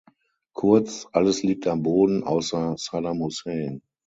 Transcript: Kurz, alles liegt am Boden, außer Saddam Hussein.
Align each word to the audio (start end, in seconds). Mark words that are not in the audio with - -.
Kurz, 0.53 1.05
alles 1.11 1.43
liegt 1.43 1.67
am 1.67 1.83
Boden, 1.83 2.23
außer 2.23 2.73
Saddam 2.75 3.19
Hussein. 3.19 3.83